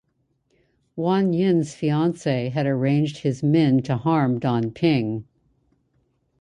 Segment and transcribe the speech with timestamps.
[0.95, 5.25] Wan-Yin's fiance had arranged his men to harm Dan Ping.